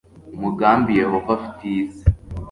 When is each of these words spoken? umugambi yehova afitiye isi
umugambi 0.35 0.91
yehova 1.01 1.29
afitiye 1.37 1.77
isi 1.85 2.05